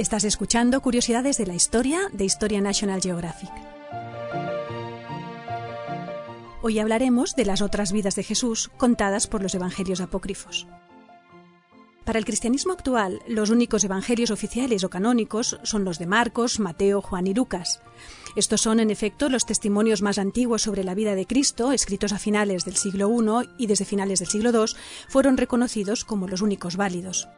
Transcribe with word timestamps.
Estás 0.00 0.24
escuchando 0.24 0.80
Curiosidades 0.80 1.36
de 1.36 1.46
la 1.46 1.54
Historia 1.54 2.00
de 2.14 2.24
Historia 2.24 2.62
National 2.62 3.02
Geographic. 3.02 3.50
Hoy 6.62 6.78
hablaremos 6.78 7.36
de 7.36 7.44
las 7.44 7.60
otras 7.60 7.92
vidas 7.92 8.14
de 8.14 8.22
Jesús 8.22 8.70
contadas 8.78 9.26
por 9.26 9.42
los 9.42 9.54
Evangelios 9.54 10.00
apócrifos. 10.00 10.66
Para 12.06 12.18
el 12.18 12.24
cristianismo 12.24 12.72
actual, 12.72 13.20
los 13.28 13.50
únicos 13.50 13.84
evangelios 13.84 14.30
oficiales 14.30 14.84
o 14.84 14.88
canónicos 14.88 15.60
son 15.64 15.84
los 15.84 15.98
de 15.98 16.06
Marcos, 16.06 16.60
Mateo, 16.60 17.02
Juan 17.02 17.26
y 17.26 17.34
Lucas. 17.34 17.82
Estos 18.36 18.62
son, 18.62 18.80
en 18.80 18.90
efecto, 18.90 19.28
los 19.28 19.44
testimonios 19.44 20.00
más 20.00 20.16
antiguos 20.16 20.62
sobre 20.62 20.82
la 20.82 20.94
vida 20.94 21.14
de 21.14 21.26
Cristo, 21.26 21.72
escritos 21.72 22.14
a 22.14 22.18
finales 22.18 22.64
del 22.64 22.76
siglo 22.76 23.10
I 23.10 23.50
y 23.58 23.66
desde 23.66 23.84
finales 23.84 24.20
del 24.20 24.28
siglo 24.28 24.50
II, 24.50 24.72
fueron 25.08 25.36
reconocidos 25.36 26.06
como 26.06 26.26
los 26.26 26.40
únicos 26.40 26.76
válidos. 26.76 27.28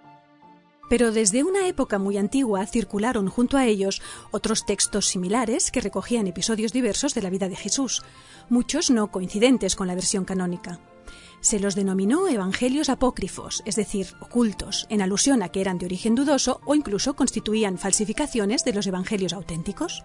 Pero 0.88 1.12
desde 1.12 1.42
una 1.42 1.66
época 1.68 1.98
muy 1.98 2.18
antigua 2.18 2.66
circularon 2.66 3.28
junto 3.28 3.56
a 3.56 3.66
ellos 3.66 4.02
otros 4.30 4.66
textos 4.66 5.06
similares 5.06 5.70
que 5.70 5.80
recogían 5.80 6.26
episodios 6.26 6.72
diversos 6.72 7.14
de 7.14 7.22
la 7.22 7.30
vida 7.30 7.48
de 7.48 7.56
Jesús, 7.56 8.02
muchos 8.48 8.90
no 8.90 9.10
coincidentes 9.10 9.76
con 9.76 9.86
la 9.86 9.94
versión 9.94 10.24
canónica. 10.24 10.80
Se 11.40 11.58
los 11.58 11.74
denominó 11.74 12.28
evangelios 12.28 12.88
apócrifos, 12.88 13.62
es 13.66 13.74
decir, 13.74 14.08
ocultos, 14.20 14.86
en 14.90 15.02
alusión 15.02 15.42
a 15.42 15.48
que 15.48 15.60
eran 15.60 15.78
de 15.78 15.86
origen 15.86 16.14
dudoso 16.14 16.60
o 16.64 16.74
incluso 16.74 17.14
constituían 17.14 17.78
falsificaciones 17.78 18.64
de 18.64 18.72
los 18.72 18.86
evangelios 18.86 19.32
auténticos. 19.32 20.04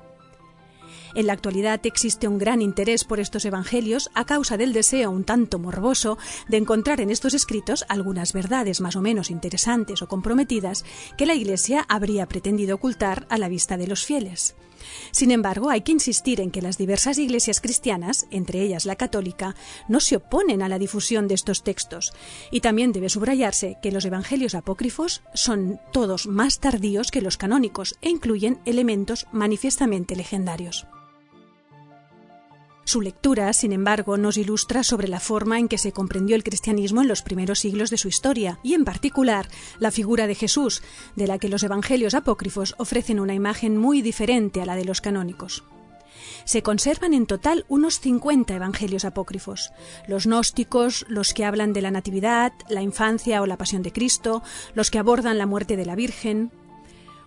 En 1.17 1.25
la 1.25 1.33
actualidad 1.33 1.83
existe 1.83 2.27
un 2.27 2.37
gran 2.37 2.61
interés 2.61 3.03
por 3.03 3.19
estos 3.19 3.43
evangelios 3.43 4.11
a 4.13 4.23
causa 4.25 4.55
del 4.55 4.71
deseo 4.71 5.09
un 5.09 5.23
tanto 5.23 5.57
morboso 5.57 6.19
de 6.47 6.57
encontrar 6.57 7.01
en 7.01 7.09
estos 7.09 7.33
escritos 7.33 7.85
algunas 7.89 8.33
verdades 8.33 8.81
más 8.81 8.95
o 8.95 9.01
menos 9.01 9.31
interesantes 9.31 10.03
o 10.03 10.07
comprometidas 10.07 10.85
que 11.17 11.25
la 11.25 11.33
Iglesia 11.33 11.83
habría 11.89 12.27
pretendido 12.27 12.75
ocultar 12.75 13.25
a 13.31 13.39
la 13.39 13.49
vista 13.49 13.77
de 13.77 13.87
los 13.87 14.05
fieles. 14.05 14.55
Sin 15.09 15.31
embargo, 15.31 15.71
hay 15.71 15.81
que 15.81 15.91
insistir 15.91 16.39
en 16.39 16.51
que 16.51 16.61
las 16.61 16.77
diversas 16.77 17.17
iglesias 17.17 17.61
cristianas, 17.61 18.27
entre 18.29 18.61
ellas 18.61 18.85
la 18.85 18.95
católica, 18.95 19.55
no 19.87 19.99
se 19.99 20.17
oponen 20.17 20.61
a 20.61 20.69
la 20.69 20.77
difusión 20.77 21.27
de 21.27 21.33
estos 21.33 21.63
textos, 21.63 22.13
y 22.51 22.61
también 22.61 22.91
debe 22.91 23.09
subrayarse 23.09 23.79
que 23.81 23.91
los 23.91 24.05
evangelios 24.05 24.53
apócrifos 24.53 25.23
son 25.33 25.79
todos 25.91 26.27
más 26.27 26.59
tardíos 26.59 27.09
que 27.09 27.23
los 27.23 27.37
canónicos 27.37 27.95
e 28.03 28.09
incluyen 28.09 28.59
elementos 28.65 29.25
manifiestamente 29.31 30.15
legendarios. 30.15 30.85
Su 32.87 33.01
lectura, 33.01 33.51
sin 33.51 33.73
embargo, 33.73 34.15
nos 34.15 34.37
ilustra 34.37 34.81
sobre 34.81 35.09
la 35.09 35.19
forma 35.19 35.59
en 35.59 35.67
que 35.67 35.77
se 35.77 35.91
comprendió 35.91 36.37
el 36.37 36.43
cristianismo 36.45 37.01
en 37.01 37.09
los 37.09 37.21
primeros 37.21 37.59
siglos 37.59 37.89
de 37.89 37.97
su 37.97 38.07
historia, 38.07 38.59
y 38.63 38.75
en 38.75 38.85
particular 38.85 39.49
la 39.77 39.91
figura 39.91 40.25
de 40.25 40.35
Jesús, 40.35 40.81
de 41.17 41.27
la 41.27 41.37
que 41.37 41.49
los 41.49 41.63
evangelios 41.63 42.13
apócrifos 42.13 42.75
ofrecen 42.77 43.19
una 43.19 43.33
imagen 43.33 43.75
muy 43.75 44.01
diferente 44.01 44.61
a 44.61 44.65
la 44.65 44.77
de 44.77 44.85
los 44.85 45.01
canónicos. 45.01 45.65
Se 46.45 46.63
conservan 46.63 47.13
en 47.13 47.25
total 47.25 47.65
unos 47.67 47.99
50 47.99 48.55
evangelios 48.55 49.03
apócrifos, 49.03 49.73
los 50.07 50.25
gnósticos, 50.25 51.05
los 51.09 51.33
que 51.33 51.43
hablan 51.43 51.73
de 51.73 51.81
la 51.81 51.91
Natividad, 51.91 52.53
la 52.69 52.83
infancia 52.83 53.41
o 53.41 53.47
la 53.47 53.57
pasión 53.57 53.81
de 53.81 53.91
Cristo, 53.91 54.43
los 54.75 54.91
que 54.91 54.99
abordan 54.99 55.37
la 55.37 55.45
muerte 55.45 55.75
de 55.75 55.85
la 55.85 55.95
Virgen, 55.97 56.53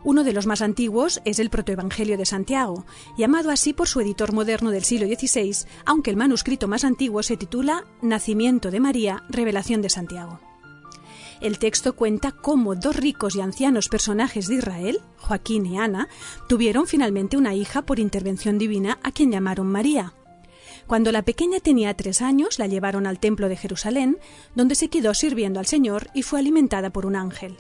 uno 0.03 0.25
de 0.25 0.33
los 0.33 0.47
más 0.47 0.63
antiguos 0.63 1.21
es 1.25 1.39
el 1.39 1.51
Protoevangelio 1.51 2.17
de 2.17 2.27
Santiago, 2.27 2.85
llamado 3.17 3.51
así 3.51 3.73
por 3.73 3.89
su 3.89 4.01
editor 4.01 4.33
moderno 4.33 4.71
del 4.71 4.85
siglo 4.85 5.07
XVI, 5.07 5.67
aunque 5.85 6.11
el 6.11 6.17
manuscrito 6.17 6.69
más 6.69 6.85
antiguo 6.85 7.23
se 7.23 7.37
titula 7.37 7.85
Nacimiento 8.01 8.71
de 8.71 8.81
María, 8.81 9.23
Revelación 9.29 9.83
de 9.83 9.91
Santiago. 9.91 10.41
El 11.41 11.59
texto 11.59 11.95
cuenta 11.95 12.33
cómo 12.33 12.75
dos 12.75 12.97
ricos 12.97 13.35
y 13.35 13.41
ancianos 13.41 13.89
personajes 13.89 14.47
de 14.47 14.57
Israel, 14.57 15.01
Joaquín 15.17 15.65
y 15.65 15.79
Ana, 15.79 16.09
tuvieron 16.49 16.87
finalmente 16.87 17.37
una 17.37 17.55
hija 17.55 17.83
por 17.83 17.99
intervención 17.99 18.59
divina 18.59 18.99
a 19.03 19.11
quien 19.11 19.33
llamaron 19.33 19.67
María. 19.67 20.13
Cuando 20.87 21.13
la 21.13 21.23
pequeña 21.23 21.61
tenía 21.61 21.95
tres 21.95 22.21
años, 22.21 22.59
la 22.59 22.67
llevaron 22.67 23.07
al 23.07 23.21
templo 23.21 23.49
de 23.49 23.57
Jerusalén, 23.57 24.19
donde 24.55 24.75
se 24.75 24.89
quedó 24.89 25.15
sirviendo 25.15 25.61
al 25.61 25.67
Señor 25.67 26.09
y 26.15 26.23
fue 26.23 26.41
alimentada 26.41 26.91
por 26.91 27.07
un 27.07 27.17
ángel. 27.17 27.57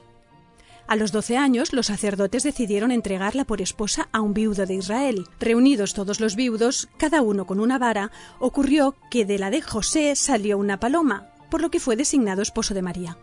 A 0.90 0.96
los 0.96 1.12
doce 1.12 1.36
años, 1.36 1.72
los 1.72 1.86
sacerdotes 1.86 2.42
decidieron 2.42 2.90
entregarla 2.90 3.44
por 3.44 3.62
esposa 3.62 4.08
a 4.10 4.20
un 4.20 4.34
viudo 4.34 4.66
de 4.66 4.74
Israel. 4.74 5.28
Reunidos 5.38 5.94
todos 5.94 6.18
los 6.18 6.34
viudos, 6.34 6.88
cada 6.96 7.22
uno 7.22 7.46
con 7.46 7.60
una 7.60 7.78
vara, 7.78 8.10
ocurrió 8.40 8.96
que 9.08 9.24
de 9.24 9.38
la 9.38 9.50
de 9.50 9.62
José 9.62 10.16
salió 10.16 10.58
una 10.58 10.80
paloma, 10.80 11.28
por 11.48 11.60
lo 11.60 11.70
que 11.70 11.78
fue 11.78 11.94
designado 11.94 12.42
esposo 12.42 12.74
de 12.74 12.82
María. 12.82 13.18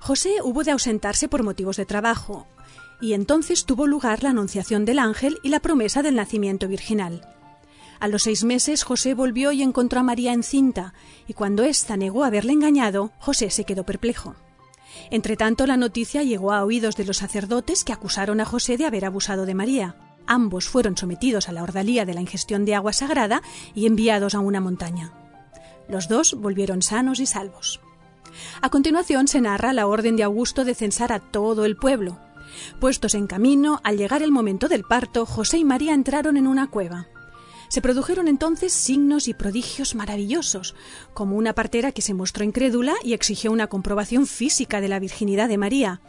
José 0.00 0.36
hubo 0.42 0.64
de 0.64 0.70
ausentarse 0.70 1.28
por 1.28 1.42
motivos 1.42 1.76
de 1.76 1.84
trabajo, 1.84 2.46
y 2.98 3.12
entonces 3.12 3.66
tuvo 3.66 3.86
lugar 3.86 4.22
la 4.22 4.30
anunciación 4.30 4.86
del 4.86 4.98
ángel 4.98 5.36
y 5.42 5.50
la 5.50 5.60
promesa 5.60 6.02
del 6.02 6.14
nacimiento 6.14 6.66
virginal. 6.66 7.28
A 8.00 8.08
los 8.08 8.22
seis 8.22 8.42
meses 8.42 8.84
José 8.84 9.12
volvió 9.12 9.52
y 9.52 9.62
encontró 9.62 10.00
a 10.00 10.02
María 10.02 10.32
encinta, 10.32 10.94
y 11.26 11.34
cuando 11.34 11.62
ésta 11.62 11.98
negó 11.98 12.24
haberle 12.24 12.54
engañado, 12.54 13.12
José 13.18 13.50
se 13.50 13.64
quedó 13.64 13.84
perplejo. 13.84 14.34
Entretanto, 15.10 15.66
la 15.66 15.76
noticia 15.76 16.22
llegó 16.22 16.52
a 16.52 16.64
oídos 16.64 16.96
de 16.96 17.04
los 17.04 17.18
sacerdotes 17.18 17.84
que 17.84 17.92
acusaron 17.92 18.40
a 18.40 18.44
José 18.44 18.76
de 18.76 18.86
haber 18.86 19.04
abusado 19.04 19.46
de 19.46 19.54
María. 19.54 19.96
Ambos 20.26 20.68
fueron 20.68 20.96
sometidos 20.96 21.48
a 21.48 21.52
la 21.52 21.62
ordalía 21.62 22.04
de 22.04 22.14
la 22.14 22.20
ingestión 22.20 22.64
de 22.64 22.74
agua 22.74 22.92
sagrada 22.92 23.42
y 23.74 23.86
enviados 23.86 24.34
a 24.34 24.40
una 24.40 24.60
montaña. 24.60 25.12
Los 25.88 26.08
dos 26.08 26.34
volvieron 26.34 26.82
sanos 26.82 27.20
y 27.20 27.26
salvos. 27.26 27.80
A 28.60 28.68
continuación 28.68 29.26
se 29.26 29.40
narra 29.40 29.72
la 29.72 29.86
orden 29.86 30.16
de 30.16 30.22
Augusto 30.22 30.64
de 30.64 30.74
censar 30.74 31.12
a 31.12 31.20
todo 31.20 31.64
el 31.64 31.76
pueblo. 31.76 32.18
Puestos 32.80 33.14
en 33.14 33.26
camino, 33.26 33.80
al 33.84 33.96
llegar 33.96 34.22
el 34.22 34.32
momento 34.32 34.68
del 34.68 34.82
parto, 34.82 35.26
José 35.26 35.58
y 35.58 35.64
María 35.64 35.94
entraron 35.94 36.36
en 36.36 36.46
una 36.46 36.68
cueva. 36.68 37.08
Se 37.68 37.82
produjeron 37.82 38.28
entonces 38.28 38.72
signos 38.72 39.28
y 39.28 39.34
prodigios 39.34 39.94
maravillosos, 39.94 40.74
como 41.12 41.36
una 41.36 41.54
partera 41.54 41.92
que 41.92 42.02
se 42.02 42.14
mostró 42.14 42.44
incrédula 42.44 42.94
y 43.04 43.12
exigió 43.12 43.52
una 43.52 43.66
comprobación 43.66 44.26
física 44.26 44.80
de 44.80 44.88
la 44.88 44.98
virginidad 44.98 45.48
de 45.48 45.58
María. 45.58 46.00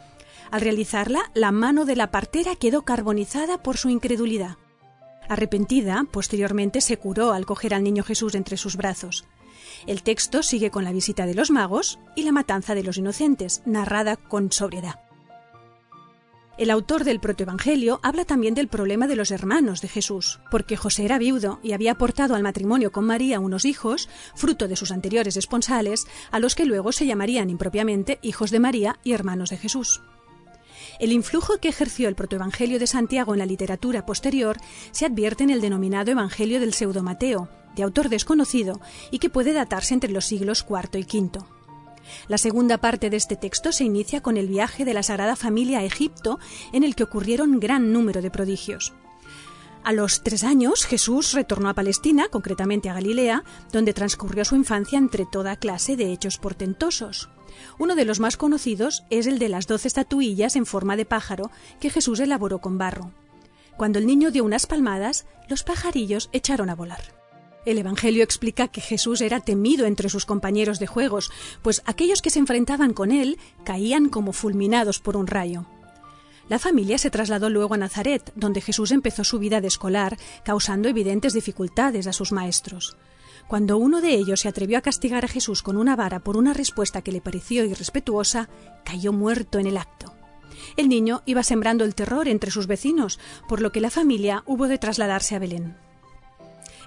Al 0.50 0.62
realizarla, 0.62 1.20
la 1.34 1.52
mano 1.52 1.84
de 1.84 1.96
la 1.96 2.10
partera 2.10 2.56
quedó 2.56 2.82
carbonizada 2.82 3.62
por 3.62 3.76
su 3.76 3.90
incredulidad. 3.90 4.56
Arrepentida, 5.28 6.04
posteriormente 6.10 6.80
se 6.80 6.96
curó 6.96 7.32
al 7.32 7.46
coger 7.46 7.74
al 7.74 7.84
niño 7.84 8.02
Jesús 8.02 8.34
entre 8.34 8.56
sus 8.56 8.76
brazos. 8.76 9.24
El 9.86 10.02
texto 10.02 10.42
sigue 10.42 10.70
con 10.70 10.82
la 10.82 10.92
visita 10.92 11.26
de 11.26 11.34
los 11.34 11.50
magos 11.50 11.98
y 12.16 12.24
la 12.24 12.32
matanza 12.32 12.74
de 12.74 12.82
los 12.82 12.96
inocentes, 12.96 13.62
narrada 13.64 14.16
con 14.16 14.50
sobriedad. 14.50 15.09
El 16.60 16.68
autor 16.68 17.04
del 17.04 17.20
protoevangelio 17.20 18.00
habla 18.02 18.26
también 18.26 18.52
del 18.52 18.68
problema 18.68 19.06
de 19.06 19.16
los 19.16 19.30
hermanos 19.30 19.80
de 19.80 19.88
Jesús, 19.88 20.40
porque 20.50 20.76
José 20.76 21.06
era 21.06 21.16
viudo 21.16 21.58
y 21.62 21.72
había 21.72 21.92
aportado 21.92 22.34
al 22.34 22.42
matrimonio 22.42 22.92
con 22.92 23.06
María 23.06 23.40
unos 23.40 23.64
hijos, 23.64 24.10
fruto 24.34 24.68
de 24.68 24.76
sus 24.76 24.90
anteriores 24.90 25.38
esponsales, 25.38 26.06
a 26.30 26.38
los 26.38 26.54
que 26.54 26.66
luego 26.66 26.92
se 26.92 27.06
llamarían 27.06 27.48
impropiamente 27.48 28.18
hijos 28.20 28.50
de 28.50 28.60
María 28.60 28.98
y 29.02 29.12
hermanos 29.12 29.48
de 29.48 29.56
Jesús. 29.56 30.02
El 30.98 31.12
influjo 31.12 31.56
que 31.56 31.70
ejerció 31.70 32.10
el 32.10 32.14
protoevangelio 32.14 32.78
de 32.78 32.86
Santiago 32.86 33.32
en 33.32 33.38
la 33.38 33.46
literatura 33.46 34.04
posterior 34.04 34.58
se 34.90 35.06
advierte 35.06 35.44
en 35.44 35.48
el 35.48 35.62
denominado 35.62 36.10
Evangelio 36.10 36.60
del 36.60 36.74
Pseudo 36.74 37.02
Mateo, 37.02 37.48
de 37.74 37.84
autor 37.84 38.10
desconocido 38.10 38.82
y 39.10 39.18
que 39.18 39.30
puede 39.30 39.54
datarse 39.54 39.94
entre 39.94 40.12
los 40.12 40.26
siglos 40.26 40.66
IV 40.68 40.98
y 40.98 41.20
V. 41.20 41.40
La 42.28 42.38
segunda 42.38 42.78
parte 42.78 43.10
de 43.10 43.16
este 43.16 43.36
texto 43.36 43.72
se 43.72 43.84
inicia 43.84 44.20
con 44.20 44.36
el 44.36 44.48
viaje 44.48 44.84
de 44.84 44.94
la 44.94 45.02
Sagrada 45.02 45.36
Familia 45.36 45.80
a 45.80 45.84
Egipto, 45.84 46.38
en 46.72 46.84
el 46.84 46.94
que 46.94 47.04
ocurrieron 47.04 47.60
gran 47.60 47.92
número 47.92 48.22
de 48.22 48.30
prodigios. 48.30 48.92
A 49.82 49.92
los 49.92 50.22
tres 50.22 50.44
años 50.44 50.84
Jesús 50.84 51.32
retornó 51.32 51.70
a 51.70 51.74
Palestina, 51.74 52.28
concretamente 52.28 52.90
a 52.90 52.94
Galilea, 52.94 53.44
donde 53.72 53.94
transcurrió 53.94 54.44
su 54.44 54.54
infancia 54.54 54.98
entre 54.98 55.24
toda 55.24 55.56
clase 55.56 55.96
de 55.96 56.12
hechos 56.12 56.36
portentosos. 56.36 57.30
Uno 57.78 57.94
de 57.94 58.04
los 58.04 58.20
más 58.20 58.36
conocidos 58.36 59.04
es 59.10 59.26
el 59.26 59.38
de 59.38 59.48
las 59.48 59.66
doce 59.66 59.88
estatuillas 59.88 60.56
en 60.56 60.66
forma 60.66 60.96
de 60.96 61.06
pájaro 61.06 61.50
que 61.80 61.90
Jesús 61.90 62.20
elaboró 62.20 62.60
con 62.60 62.76
barro. 62.76 63.12
Cuando 63.76 63.98
el 63.98 64.06
niño 64.06 64.30
dio 64.30 64.44
unas 64.44 64.66
palmadas, 64.66 65.24
los 65.48 65.62
pajarillos 65.62 66.28
echaron 66.32 66.68
a 66.68 66.74
volar. 66.74 67.19
El 67.66 67.78
Evangelio 67.78 68.24
explica 68.24 68.68
que 68.68 68.80
Jesús 68.80 69.20
era 69.20 69.40
temido 69.40 69.84
entre 69.86 70.08
sus 70.08 70.24
compañeros 70.24 70.78
de 70.78 70.86
juegos, 70.86 71.30
pues 71.62 71.82
aquellos 71.84 72.22
que 72.22 72.30
se 72.30 72.38
enfrentaban 72.38 72.94
con 72.94 73.10
él 73.10 73.38
caían 73.64 74.08
como 74.08 74.32
fulminados 74.32 74.98
por 74.98 75.16
un 75.16 75.26
rayo. 75.26 75.66
La 76.48 76.58
familia 76.58 76.98
se 76.98 77.10
trasladó 77.10 77.50
luego 77.50 77.74
a 77.74 77.76
Nazaret, 77.76 78.32
donde 78.34 78.60
Jesús 78.60 78.90
empezó 78.90 79.24
su 79.24 79.38
vida 79.38 79.60
de 79.60 79.68
escolar, 79.68 80.16
causando 80.42 80.88
evidentes 80.88 81.32
dificultades 81.32 82.06
a 82.06 82.12
sus 82.12 82.32
maestros. 82.32 82.96
Cuando 83.46 83.76
uno 83.76 84.00
de 84.00 84.14
ellos 84.14 84.40
se 84.40 84.48
atrevió 84.48 84.78
a 84.78 84.80
castigar 84.80 85.24
a 85.24 85.28
Jesús 85.28 85.62
con 85.62 85.76
una 85.76 85.96
vara 85.96 86.20
por 86.20 86.36
una 86.36 86.54
respuesta 86.54 87.02
que 87.02 87.12
le 87.12 87.20
pareció 87.20 87.64
irrespetuosa, 87.64 88.48
cayó 88.84 89.12
muerto 89.12 89.58
en 89.58 89.66
el 89.66 89.76
acto. 89.76 90.14
El 90.76 90.88
niño 90.88 91.22
iba 91.26 91.42
sembrando 91.42 91.84
el 91.84 91.94
terror 91.94 92.26
entre 92.26 92.50
sus 92.50 92.66
vecinos, 92.66 93.20
por 93.48 93.60
lo 93.60 93.70
que 93.70 93.80
la 93.80 93.90
familia 93.90 94.42
hubo 94.46 94.66
de 94.66 94.78
trasladarse 94.78 95.36
a 95.36 95.38
Belén. 95.38 95.76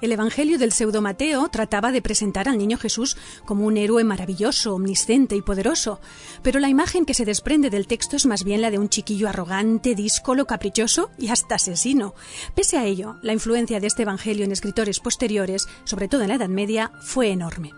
El 0.03 0.11
Evangelio 0.11 0.59
del 0.59 0.73
pseudo 0.73 1.01
Mateo 1.01 1.47
trataba 1.47 1.93
de 1.93 2.01
presentar 2.01 2.49
al 2.49 2.57
niño 2.57 2.77
Jesús 2.77 3.15
como 3.45 3.65
un 3.65 3.77
héroe 3.77 4.03
maravilloso, 4.03 4.75
omnisciente 4.75 5.37
y 5.37 5.41
poderoso, 5.41 6.01
pero 6.41 6.59
la 6.59 6.67
imagen 6.67 7.05
que 7.05 7.13
se 7.13 7.23
desprende 7.23 7.69
del 7.69 7.87
texto 7.87 8.17
es 8.17 8.25
más 8.25 8.43
bien 8.43 8.59
la 8.59 8.69
de 8.69 8.79
un 8.79 8.89
chiquillo 8.89 9.29
arrogante, 9.29 9.95
díscolo, 9.95 10.45
caprichoso 10.45 11.09
y 11.17 11.29
hasta 11.29 11.55
asesino. 11.55 12.15
Pese 12.53 12.77
a 12.77 12.83
ello, 12.83 13.15
la 13.21 13.31
influencia 13.31 13.79
de 13.79 13.87
este 13.87 14.01
Evangelio 14.01 14.43
en 14.43 14.51
escritores 14.51 14.99
posteriores, 14.99 15.69
sobre 15.85 16.09
todo 16.09 16.23
en 16.23 16.27
la 16.27 16.35
Edad 16.35 16.49
Media, 16.49 16.91
fue 16.99 17.29
enorme. 17.29 17.71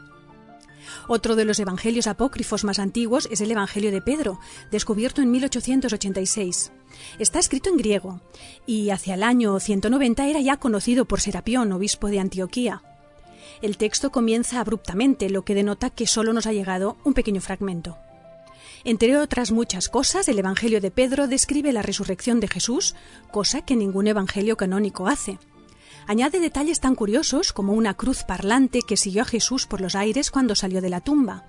Otro 1.07 1.35
de 1.35 1.45
los 1.45 1.59
evangelios 1.59 2.07
apócrifos 2.07 2.63
más 2.63 2.79
antiguos 2.79 3.27
es 3.31 3.41
el 3.41 3.51
Evangelio 3.51 3.91
de 3.91 4.01
Pedro, 4.01 4.39
descubierto 4.71 5.21
en 5.21 5.31
1886. 5.31 6.71
Está 7.19 7.39
escrito 7.39 7.69
en 7.69 7.77
griego 7.77 8.21
y 8.65 8.89
hacia 8.89 9.13
el 9.13 9.23
año 9.23 9.59
190 9.59 10.27
era 10.27 10.41
ya 10.41 10.57
conocido 10.57 11.05
por 11.05 11.21
Serapión, 11.21 11.71
obispo 11.71 12.07
de 12.07 12.19
Antioquía. 12.19 12.81
El 13.61 13.77
texto 13.77 14.11
comienza 14.11 14.59
abruptamente, 14.59 15.29
lo 15.29 15.45
que 15.45 15.55
denota 15.55 15.89
que 15.89 16.07
solo 16.07 16.33
nos 16.33 16.47
ha 16.47 16.53
llegado 16.53 16.97
un 17.03 17.13
pequeño 17.13 17.41
fragmento. 17.41 17.97
Entre 18.83 19.17
otras 19.17 19.51
muchas 19.51 19.89
cosas, 19.89 20.27
el 20.27 20.39
Evangelio 20.39 20.81
de 20.81 20.91
Pedro 20.91 21.27
describe 21.27 21.71
la 21.71 21.81
resurrección 21.81 22.39
de 22.39 22.47
Jesús, 22.47 22.95
cosa 23.31 23.61
que 23.61 23.75
ningún 23.75 24.07
Evangelio 24.07 24.57
canónico 24.57 25.07
hace. 25.07 25.39
Añade 26.07 26.39
detalles 26.39 26.79
tan 26.79 26.93
curiosos 26.93 27.51
como 27.51 27.73
una 27.73 27.95
cruz 27.95 28.23
parlante 28.23 28.81
que 28.87 28.95
siguió 28.95 29.23
a 29.23 29.25
Jesús 29.25 29.65
por 29.65 29.81
los 29.81 29.95
aires 29.95 30.29
cuando 30.29 30.55
salió 30.55 30.81
de 30.81 30.89
la 30.89 31.01
tumba. 31.01 31.45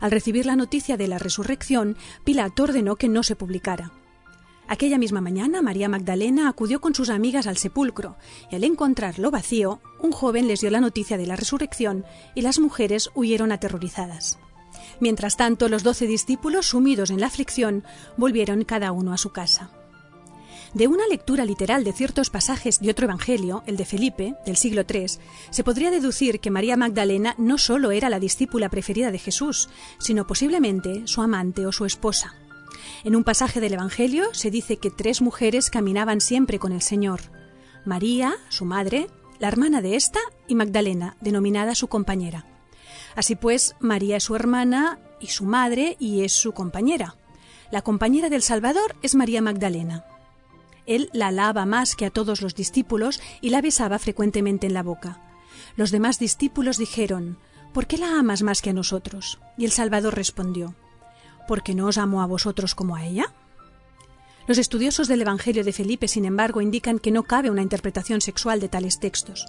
Al 0.00 0.10
recibir 0.10 0.46
la 0.46 0.56
noticia 0.56 0.96
de 0.96 1.08
la 1.08 1.18
resurrección, 1.18 1.96
Pilato 2.24 2.62
ordenó 2.62 2.96
que 2.96 3.08
no 3.08 3.22
se 3.22 3.36
publicara. 3.36 3.92
Aquella 4.66 4.96
misma 4.96 5.20
mañana, 5.20 5.60
María 5.60 5.90
Magdalena 5.90 6.48
acudió 6.48 6.80
con 6.80 6.94
sus 6.94 7.10
amigas 7.10 7.46
al 7.46 7.58
sepulcro, 7.58 8.16
y 8.50 8.56
al 8.56 8.64
encontrarlo 8.64 9.30
vacío, 9.30 9.82
un 10.00 10.12
joven 10.12 10.48
les 10.48 10.62
dio 10.62 10.70
la 10.70 10.80
noticia 10.80 11.18
de 11.18 11.26
la 11.26 11.36
resurrección 11.36 12.06
y 12.34 12.40
las 12.40 12.58
mujeres 12.58 13.10
huyeron 13.14 13.52
aterrorizadas. 13.52 14.38
Mientras 15.00 15.36
tanto, 15.36 15.68
los 15.68 15.82
doce 15.82 16.06
discípulos, 16.06 16.66
sumidos 16.66 17.10
en 17.10 17.20
la 17.20 17.26
aflicción, 17.26 17.84
volvieron 18.16 18.64
cada 18.64 18.92
uno 18.92 19.12
a 19.12 19.18
su 19.18 19.30
casa. 19.30 19.70
De 20.74 20.88
una 20.88 21.06
lectura 21.06 21.44
literal 21.44 21.84
de 21.84 21.92
ciertos 21.92 22.30
pasajes 22.30 22.80
de 22.80 22.90
otro 22.90 23.04
Evangelio, 23.04 23.62
el 23.66 23.76
de 23.76 23.84
Felipe, 23.84 24.34
del 24.46 24.56
siglo 24.56 24.84
III, 24.88 25.06
se 25.50 25.64
podría 25.64 25.90
deducir 25.90 26.40
que 26.40 26.50
María 26.50 26.78
Magdalena 26.78 27.34
no 27.36 27.58
solo 27.58 27.90
era 27.90 28.08
la 28.08 28.18
discípula 28.18 28.70
preferida 28.70 29.10
de 29.10 29.18
Jesús, 29.18 29.68
sino 29.98 30.26
posiblemente 30.26 31.06
su 31.06 31.20
amante 31.20 31.66
o 31.66 31.72
su 31.72 31.84
esposa. 31.84 32.34
En 33.04 33.14
un 33.16 33.22
pasaje 33.22 33.60
del 33.60 33.74
Evangelio 33.74 34.32
se 34.32 34.50
dice 34.50 34.78
que 34.78 34.90
tres 34.90 35.20
mujeres 35.20 35.68
caminaban 35.68 36.22
siempre 36.22 36.58
con 36.58 36.72
el 36.72 36.80
Señor. 36.80 37.20
María, 37.84 38.34
su 38.48 38.64
madre, 38.64 39.08
la 39.40 39.48
hermana 39.48 39.82
de 39.82 39.96
esta 39.96 40.20
y 40.48 40.54
Magdalena, 40.54 41.16
denominada 41.20 41.74
su 41.74 41.88
compañera. 41.88 42.46
Así 43.14 43.36
pues, 43.36 43.76
María 43.78 44.16
es 44.16 44.24
su 44.24 44.36
hermana 44.36 45.00
y 45.20 45.26
su 45.26 45.44
madre 45.44 45.98
y 46.00 46.22
es 46.22 46.32
su 46.32 46.52
compañera. 46.52 47.16
La 47.70 47.82
compañera 47.82 48.30
del 48.30 48.42
Salvador 48.42 48.96
es 49.02 49.14
María 49.14 49.42
Magdalena. 49.42 50.06
Él 50.86 51.10
la 51.12 51.28
alaba 51.28 51.66
más 51.66 51.96
que 51.96 52.06
a 52.06 52.10
todos 52.10 52.42
los 52.42 52.54
discípulos 52.54 53.20
y 53.40 53.50
la 53.50 53.60
besaba 53.60 53.98
frecuentemente 53.98 54.66
en 54.66 54.74
la 54.74 54.82
boca. 54.82 55.20
Los 55.76 55.90
demás 55.90 56.18
discípulos 56.18 56.78
dijeron, 56.78 57.38
¿Por 57.72 57.86
qué 57.86 57.96
la 57.96 58.18
amas 58.18 58.42
más 58.42 58.60
que 58.60 58.70
a 58.70 58.74
nosotros? 58.74 59.38
Y 59.56 59.64
el 59.64 59.72
Salvador 59.72 60.14
respondió, 60.14 60.74
¿Porque 61.48 61.74
no 61.74 61.86
os 61.86 61.98
amo 61.98 62.22
a 62.22 62.26
vosotros 62.26 62.74
como 62.74 62.96
a 62.96 63.04
ella? 63.04 63.32
Los 64.46 64.58
estudiosos 64.58 65.08
del 65.08 65.22
Evangelio 65.22 65.64
de 65.64 65.72
Felipe, 65.72 66.08
sin 66.08 66.24
embargo, 66.24 66.60
indican 66.60 66.98
que 66.98 67.12
no 67.12 67.22
cabe 67.22 67.50
una 67.50 67.62
interpretación 67.62 68.20
sexual 68.20 68.60
de 68.60 68.68
tales 68.68 68.98
textos. 68.98 69.46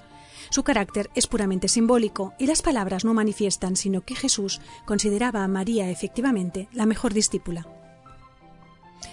Su 0.52 0.64
carácter 0.64 1.10
es 1.16 1.28
puramente 1.28 1.68
simbólico 1.68 2.34
y 2.38 2.46
las 2.46 2.62
palabras 2.62 3.04
no 3.04 3.14
manifiestan 3.14 3.76
sino 3.76 4.02
que 4.02 4.16
Jesús 4.16 4.62
consideraba 4.86 5.44
a 5.44 5.48
María 5.48 5.90
efectivamente 5.90 6.70
la 6.72 6.86
mejor 6.86 7.14
discípula. 7.14 7.66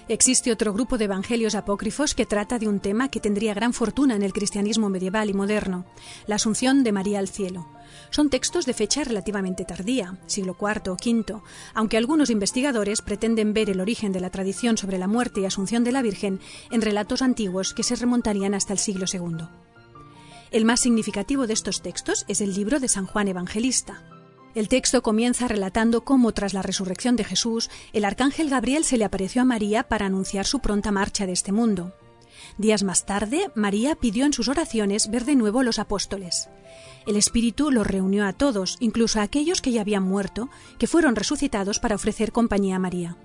Existe 0.08 0.52
otro 0.52 0.72
grupo 0.72 0.98
de 0.98 1.04
evangelios 1.04 1.54
apócrifos 1.54 2.14
que 2.14 2.26
trata 2.26 2.58
de 2.58 2.68
un 2.68 2.80
tema 2.80 3.08
que 3.08 3.20
tendría 3.20 3.54
gran 3.54 3.72
fortuna 3.72 4.16
en 4.16 4.22
el 4.22 4.32
cristianismo 4.32 4.88
medieval 4.88 5.30
y 5.30 5.34
moderno, 5.34 5.86
la 6.26 6.36
asunción 6.36 6.82
de 6.82 6.92
María 6.92 7.18
al 7.18 7.28
cielo. 7.28 7.68
Son 8.10 8.30
textos 8.30 8.66
de 8.66 8.74
fecha 8.74 9.04
relativamente 9.04 9.64
tardía, 9.64 10.18
siglo 10.26 10.56
IV 10.60 10.90
o 10.90 10.94
V, 10.94 11.42
aunque 11.74 11.96
algunos 11.96 12.30
investigadores 12.30 13.02
pretenden 13.02 13.52
ver 13.52 13.70
el 13.70 13.80
origen 13.80 14.12
de 14.12 14.20
la 14.20 14.30
tradición 14.30 14.76
sobre 14.76 14.98
la 14.98 15.06
muerte 15.06 15.40
y 15.40 15.44
asunción 15.44 15.84
de 15.84 15.92
la 15.92 16.02
Virgen 16.02 16.40
en 16.70 16.82
relatos 16.82 17.22
antiguos 17.22 17.74
que 17.74 17.82
se 17.82 17.96
remontarían 17.96 18.54
hasta 18.54 18.72
el 18.72 18.78
siglo 18.78 19.06
II. 19.12 19.46
El 20.50 20.64
más 20.64 20.80
significativo 20.80 21.46
de 21.46 21.52
estos 21.52 21.80
textos 21.80 22.24
es 22.26 22.40
el 22.40 22.54
libro 22.54 22.80
de 22.80 22.88
San 22.88 23.06
Juan 23.06 23.28
Evangelista. 23.28 24.02
El 24.54 24.68
texto 24.68 25.02
comienza 25.02 25.46
relatando 25.46 26.02
cómo 26.02 26.32
tras 26.32 26.54
la 26.54 26.62
resurrección 26.62 27.14
de 27.14 27.24
Jesús, 27.24 27.70
el 27.92 28.04
arcángel 28.04 28.50
Gabriel 28.50 28.84
se 28.84 28.96
le 28.96 29.04
apareció 29.04 29.42
a 29.42 29.44
María 29.44 29.84
para 29.84 30.06
anunciar 30.06 30.44
su 30.44 30.58
pronta 30.58 30.90
marcha 30.90 31.24
de 31.24 31.32
este 31.32 31.52
mundo. 31.52 31.94
Días 32.58 32.82
más 32.82 33.06
tarde, 33.06 33.50
María 33.54 33.94
pidió 33.94 34.26
en 34.26 34.32
sus 34.32 34.48
oraciones 34.48 35.10
ver 35.10 35.24
de 35.24 35.36
nuevo 35.36 35.62
los 35.62 35.78
apóstoles. 35.78 36.48
El 37.06 37.16
Espíritu 37.16 37.70
los 37.70 37.86
reunió 37.86 38.26
a 38.26 38.32
todos, 38.32 38.76
incluso 38.80 39.20
a 39.20 39.22
aquellos 39.22 39.62
que 39.62 39.72
ya 39.72 39.82
habían 39.82 40.02
muerto, 40.02 40.48
que 40.78 40.86
fueron 40.86 41.16
resucitados 41.16 41.78
para 41.78 41.94
ofrecer 41.94 42.32
compañía 42.32 42.76
a 42.76 42.80
María. 42.80 43.16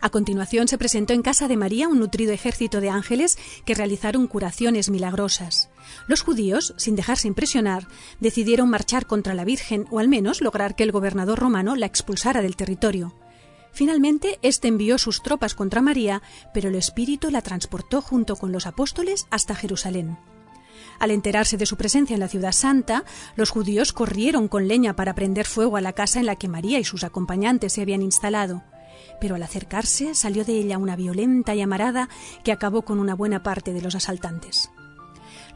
A 0.00 0.10
continuación 0.10 0.68
se 0.68 0.78
presentó 0.78 1.12
en 1.12 1.22
casa 1.22 1.48
de 1.48 1.56
María 1.56 1.88
un 1.88 1.98
nutrido 1.98 2.32
ejército 2.32 2.80
de 2.80 2.90
ángeles 2.90 3.36
que 3.64 3.74
realizaron 3.74 4.28
curaciones 4.28 4.90
milagrosas. 4.90 5.70
Los 6.06 6.22
judíos, 6.22 6.74
sin 6.76 6.94
dejarse 6.94 7.26
impresionar, 7.26 7.88
decidieron 8.20 8.70
marchar 8.70 9.06
contra 9.06 9.34
la 9.34 9.44
Virgen 9.44 9.86
o 9.90 9.98
al 9.98 10.08
menos 10.08 10.40
lograr 10.40 10.76
que 10.76 10.84
el 10.84 10.92
gobernador 10.92 11.38
romano 11.38 11.74
la 11.74 11.86
expulsara 11.86 12.42
del 12.42 12.56
territorio. 12.56 13.14
Finalmente, 13.72 14.38
éste 14.42 14.68
envió 14.68 14.98
sus 14.98 15.22
tropas 15.22 15.54
contra 15.54 15.82
María, 15.82 16.22
pero 16.54 16.68
el 16.68 16.74
Espíritu 16.76 17.30
la 17.30 17.42
transportó 17.42 18.00
junto 18.00 18.36
con 18.36 18.52
los 18.52 18.66
apóstoles 18.66 19.26
hasta 19.30 19.54
Jerusalén. 19.54 20.16
Al 21.00 21.10
enterarse 21.10 21.56
de 21.56 21.66
su 21.66 21.76
presencia 21.76 22.14
en 22.14 22.20
la 22.20 22.28
ciudad 22.28 22.52
santa, 22.52 23.04
los 23.36 23.50
judíos 23.50 23.92
corrieron 23.92 24.48
con 24.48 24.68
leña 24.68 24.94
para 24.94 25.14
prender 25.14 25.46
fuego 25.46 25.76
a 25.76 25.80
la 25.80 25.92
casa 25.92 26.20
en 26.20 26.26
la 26.26 26.36
que 26.36 26.48
María 26.48 26.78
y 26.78 26.84
sus 26.84 27.04
acompañantes 27.04 27.72
se 27.72 27.82
habían 27.82 28.02
instalado 28.02 28.62
pero 29.20 29.34
al 29.34 29.42
acercarse 29.42 30.14
salió 30.14 30.44
de 30.44 30.54
ella 30.54 30.78
una 30.78 30.96
violenta 30.96 31.54
llamarada 31.54 32.08
que 32.44 32.52
acabó 32.52 32.82
con 32.82 32.98
una 32.98 33.14
buena 33.14 33.42
parte 33.42 33.72
de 33.72 33.82
los 33.82 33.94
asaltantes. 33.94 34.70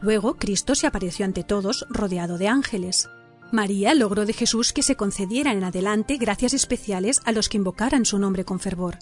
Luego 0.01 0.35
Cristo 0.35 0.75
se 0.75 0.87
apareció 0.87 1.25
ante 1.25 1.43
todos 1.43 1.85
rodeado 1.89 2.37
de 2.37 2.47
ángeles. 2.47 3.09
María 3.53 3.93
logró 3.93 4.25
de 4.25 4.33
Jesús 4.33 4.73
que 4.73 4.81
se 4.81 4.95
concedieran 4.95 5.57
en 5.57 5.63
adelante 5.63 6.17
gracias 6.17 6.53
especiales 6.53 7.21
a 7.23 7.31
los 7.31 7.49
que 7.49 7.57
invocaran 7.57 8.03
su 8.03 8.17
nombre 8.17 8.45
con 8.45 8.59
fervor. 8.59 8.97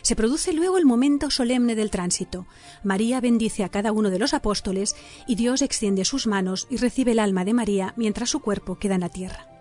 Se 0.00 0.14
produce 0.14 0.52
luego 0.52 0.78
el 0.78 0.86
momento 0.86 1.28
solemne 1.28 1.74
del 1.74 1.90
tránsito. 1.90 2.46
María 2.84 3.20
bendice 3.20 3.64
a 3.64 3.68
cada 3.68 3.90
uno 3.90 4.08
de 4.10 4.20
los 4.20 4.32
apóstoles 4.32 4.94
y 5.26 5.34
Dios 5.34 5.60
extiende 5.60 6.04
sus 6.04 6.28
manos 6.28 6.68
y 6.70 6.76
recibe 6.76 7.12
el 7.12 7.18
alma 7.18 7.44
de 7.44 7.54
María 7.54 7.94
mientras 7.96 8.30
su 8.30 8.40
cuerpo 8.40 8.78
queda 8.78 8.94
en 8.94 9.00
la 9.00 9.08
tierra. 9.08 9.55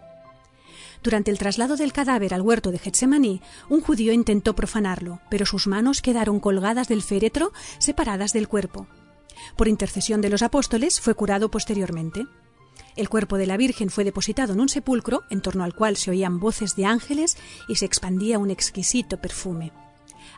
Durante 1.06 1.30
el 1.30 1.38
traslado 1.38 1.78
del 1.78 1.94
cadáver 1.94 2.34
al 2.34 2.42
huerto 2.42 2.72
de 2.72 2.80
Getsemaní, 2.80 3.40
un 3.70 3.80
judío 3.80 4.12
intentó 4.12 4.56
profanarlo, 4.56 5.22
pero 5.30 5.46
sus 5.46 5.68
manos 5.68 6.02
quedaron 6.02 6.40
colgadas 6.40 6.88
del 6.88 7.04
féretro, 7.04 7.54
separadas 7.78 8.34
del 8.34 8.48
cuerpo. 8.48 8.88
Por 9.56 9.68
intercesión 9.68 10.20
de 10.20 10.30
los 10.30 10.42
apóstoles 10.42 11.00
fue 11.00 11.14
curado 11.14 11.52
posteriormente. 11.52 12.26
El 12.96 13.08
cuerpo 13.08 13.38
de 13.38 13.46
la 13.46 13.56
Virgen 13.56 13.92
fue 13.92 14.04
depositado 14.04 14.54
en 14.54 14.62
un 14.62 14.68
sepulcro 14.68 15.22
en 15.30 15.42
torno 15.42 15.64
al 15.64 15.76
cual 15.76 15.96
se 15.96 16.10
oían 16.10 16.40
voces 16.40 16.76
de 16.76 16.86
ángeles 16.88 17.38
y 17.68 17.76
se 17.76 17.86
expandía 17.86 18.40
un 18.40 18.50
exquisito 18.50 19.18
perfume. 19.22 19.74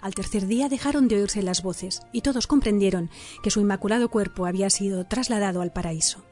Al 0.01 0.15
tercer 0.15 0.47
día 0.47 0.67
dejaron 0.67 1.07
de 1.07 1.15
oírse 1.15 1.43
las 1.43 1.63
voces 1.63 2.01
y 2.11 2.23
todos 2.23 2.45
comprendieron 2.45 3.09
que 3.41 3.51
su 3.51 3.61
inmaculado 3.61 4.09
cuerpo 4.09 4.45
había 4.45 4.69
sido 4.69 5.05
trasladado 5.05 5.61
al 5.61 5.71
paraíso. 5.71 6.25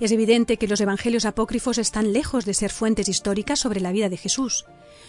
Es 0.00 0.12
evidente 0.12 0.56
que 0.56 0.68
los 0.68 0.80
evangelios 0.80 1.24
apócrifos 1.24 1.78
están 1.78 2.12
lejos 2.12 2.44
de 2.44 2.54
ser 2.54 2.70
fuentes 2.70 3.08
históricas 3.08 3.58
sobre 3.58 3.80
la 3.80 3.92
vida 3.92 4.08
de 4.08 4.16
Jesús. 4.16 4.64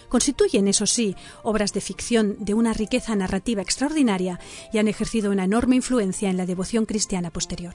Constituyen, 0.10 0.68
eso 0.68 0.86
sí, 0.86 1.16
obras 1.44 1.74
de 1.74 1.82
ficción 1.82 2.38
de 2.40 2.54
una 2.54 2.74
riqueza 2.74 3.16
narrativa 3.16 3.62
extraordinaria 3.62 4.40
y 4.72 4.78
han 4.78 4.88
ejercido 4.88 5.32
una 5.32 5.44
enorme 5.44 5.76
influencia 5.76 6.30
en 6.30 6.38
la 6.38 6.46
devoción 6.46 6.86
cristiana 6.86 7.32
posterior. 7.32 7.74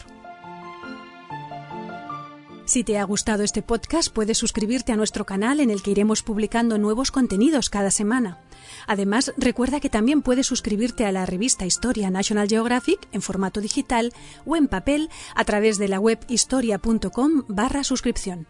Si 2.73 2.85
te 2.85 2.97
ha 2.97 3.05
gustado 3.05 3.43
este 3.43 3.61
podcast, 3.61 4.11
puedes 4.11 4.38
suscribirte 4.38 4.93
a 4.93 4.97
nuestro 4.97 5.26
canal 5.26 5.61
en 5.61 5.69
el 5.69 5.83
que 5.83 5.91
iremos 5.91 6.23
publicando 6.23 6.79
nuevos 6.79 7.11
contenidos 7.11 7.69
cada 7.69 7.91
semana. 7.91 8.38
Además, 8.87 9.35
recuerda 9.37 9.79
que 9.79 9.91
también 9.91 10.23
puedes 10.23 10.47
suscribirte 10.47 11.05
a 11.05 11.12
la 11.12 11.26
revista 11.26 11.67
Historia 11.67 12.09
National 12.09 12.49
Geographic 12.49 12.99
en 13.12 13.21
formato 13.21 13.61
digital 13.61 14.14
o 14.47 14.57
en 14.57 14.69
papel 14.69 15.11
a 15.35 15.45
través 15.45 15.76
de 15.76 15.88
la 15.88 16.00
web 16.00 16.19
historia.com 16.29 17.45
barra 17.47 17.85
suscripción. 17.85 18.47